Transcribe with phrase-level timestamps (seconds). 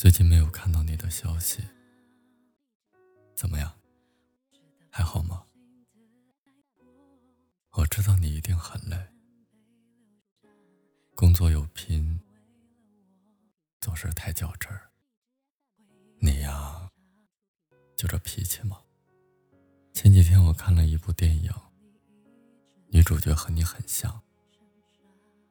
[0.00, 1.62] 最近没有看到你的消息，
[3.36, 3.70] 怎么样？
[4.88, 5.44] 还好吗？
[7.72, 8.96] 我知道你一定很累，
[11.14, 12.18] 工作有拼，
[13.78, 14.90] 总是太较真儿。
[16.18, 16.90] 你呀，
[17.94, 18.80] 就这脾气吗？
[19.92, 21.52] 前几天我看了一部电影，
[22.88, 24.22] 女主角和你很像，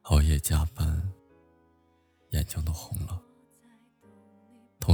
[0.02, 1.12] 熬夜加班，
[2.30, 3.29] 眼睛都红了。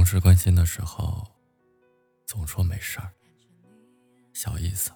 [0.07, 1.21] 同事关心的时候，
[2.25, 3.11] 总说没事儿，
[4.31, 4.89] 小意思，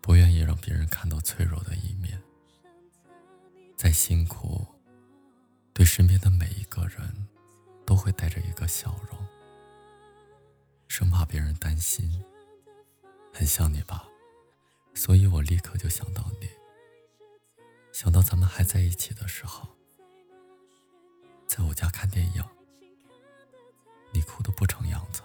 [0.00, 2.20] 不愿意让别人看到脆弱的一面。
[3.76, 4.66] 再辛苦，
[5.72, 7.28] 对身边的每一个人，
[7.86, 9.16] 都会带着一个笑容，
[10.88, 12.24] 生怕别人担心。
[13.32, 14.04] 很像你吧，
[14.94, 16.50] 所以我立刻就想到你，
[17.92, 19.68] 想到咱们还在一起的时候，
[21.46, 22.44] 在我家看电影。
[24.12, 25.22] 你哭得不成样子，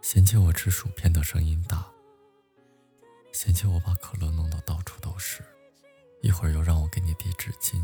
[0.00, 1.86] 嫌弃我吃薯片的声音大，
[3.32, 5.44] 嫌弃我把可乐弄得到处都是，
[6.22, 7.82] 一会儿又让我给你递纸巾，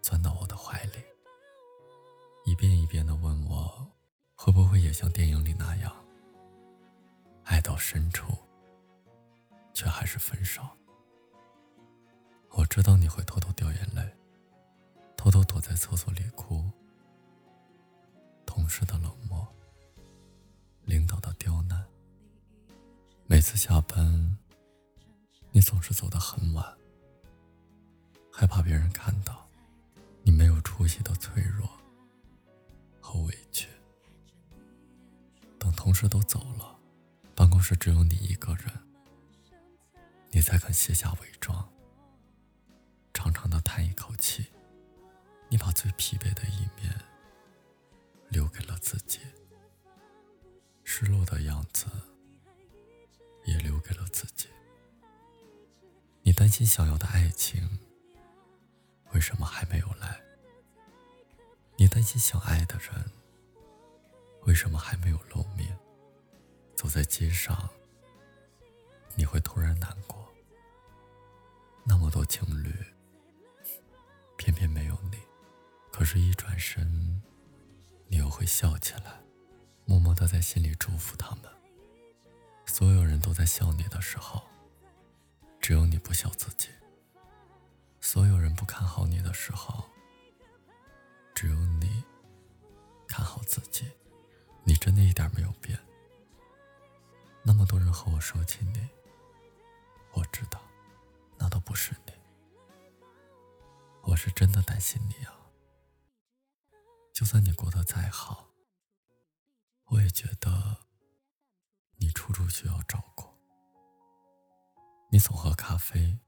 [0.00, 1.04] 钻到我的怀里，
[2.44, 3.86] 一遍一遍的问我，
[4.34, 5.94] 会不会也像电影里那样，
[7.44, 8.32] 爱到深处，
[9.74, 10.62] 却还是分手。
[12.50, 14.02] 我知道你会偷偷掉眼泪，
[15.16, 16.70] 偷偷躲在厕所里哭。
[18.62, 19.44] 同事的冷漠，
[20.84, 21.84] 领导的刁难。
[23.26, 24.38] 每次下班，
[25.50, 26.64] 你总是走得很晚，
[28.32, 29.48] 害怕别人看到
[30.22, 31.68] 你没有出息的脆弱
[33.00, 33.68] 和委屈。
[35.58, 36.78] 等同事都走了，
[37.34, 38.72] 办公室只有你一个人，
[40.30, 41.68] 你才肯卸下伪装，
[43.12, 44.46] 长长的叹一口气。
[45.48, 47.11] 你把最疲惫的一面。
[56.52, 57.78] 心想要的爱情
[59.12, 60.20] 为什么还没有来？
[61.78, 63.10] 你担心想爱的人
[64.42, 65.76] 为什么还没有露面？
[66.76, 67.70] 走在街上，
[69.14, 70.28] 你会突然难过。
[71.84, 72.74] 那么多情侣，
[74.36, 75.18] 偏偏没有你。
[75.90, 77.22] 可是，一转身。
[78.08, 79.22] 你又会笑起来，
[79.86, 81.44] 默默的在心里祝福他们。
[82.66, 84.42] 所有人都在笑你的时候，
[85.62, 86.68] 只有你不笑自己。
[88.00, 89.88] 所有人不看好你的时候，
[91.34, 92.02] 只有你
[93.06, 93.88] 看好自己。
[94.64, 95.78] 你真的一点没有变。
[97.44, 98.88] 那么多人和我说起你，
[100.12, 100.60] 我知道，
[101.38, 102.12] 那都不是你。
[104.02, 105.32] 我是真的担心你啊。
[107.12, 108.48] 就算你过得再好，
[109.86, 110.78] 我也觉得
[111.96, 113.11] 你处处需要照顾。
[115.64, 116.18] 咖啡，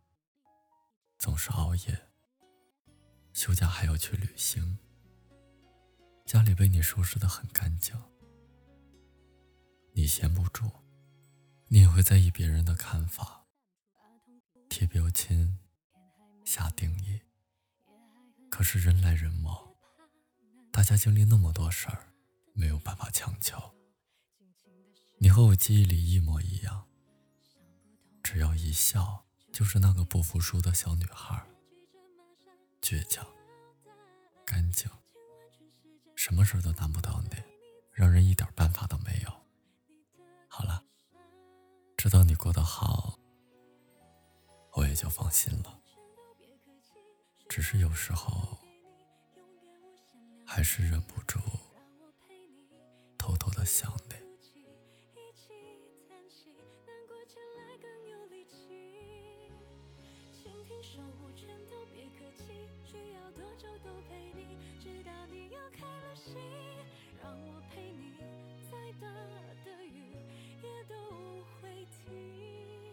[1.18, 2.08] 总是熬夜，
[3.32, 4.78] 休假还要去旅行，
[6.24, 8.00] 家里被你收拾的很干净。
[9.92, 10.70] 你闲不住，
[11.66, 13.44] 你也会在意别人的看法，
[14.68, 15.58] 贴标签，
[16.44, 17.20] 下定义。
[18.48, 19.74] 可是人来人往。
[20.70, 22.14] 大家经历那么多事儿，
[22.52, 23.58] 没有办法强求。
[25.18, 26.86] 你和我记忆里一模一样，
[28.34, 31.40] 只要一笑，就是那个不服输的小女孩，
[32.82, 33.24] 倔强、
[34.44, 34.90] 干净，
[36.16, 37.40] 什么事都难不倒你，
[37.92, 39.30] 让人一点办法都没有。
[40.48, 40.82] 好了，
[41.96, 43.16] 知道你过得好，
[44.72, 45.80] 我也就放心了。
[47.48, 48.58] 只是有时候。
[50.44, 51.38] 还是忍不住
[53.16, 54.13] 偷偷的想你。
[60.74, 62.52] 请守护，全都别客气。
[62.84, 66.34] 需要多久都陪你，直到你又开了心，
[67.22, 68.14] 让我陪你。
[68.70, 69.06] 再大
[69.64, 70.16] 的雨
[70.62, 70.94] 也都
[71.62, 72.83] 会停。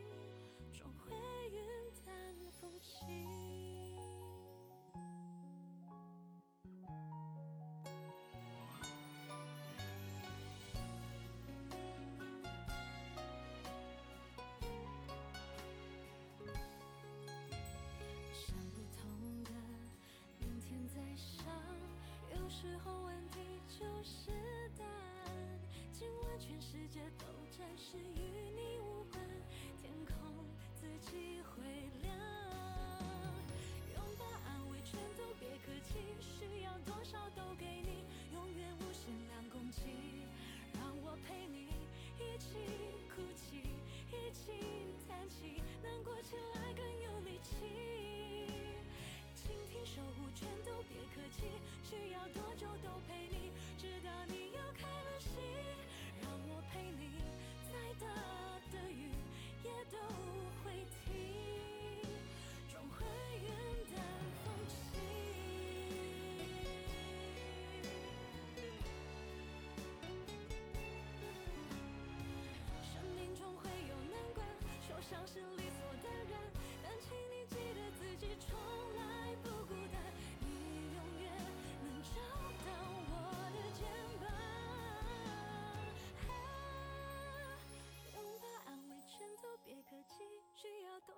[23.03, 24.31] 问题就是
[24.77, 25.59] 答案，
[25.91, 27.25] 今晚全世界都
[27.57, 28.21] 暂时与
[28.55, 28.70] 你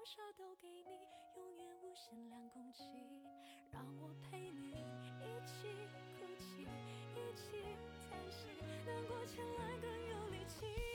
[0.04, 1.08] 多少都给你，
[1.38, 2.84] 永远无限量空气，
[3.72, 4.72] 让我陪你
[5.22, 5.64] 一起
[6.20, 6.68] 哭泣，
[7.16, 7.64] 一起
[8.10, 8.50] 叹息，
[8.86, 10.93] 难过起来更有力气。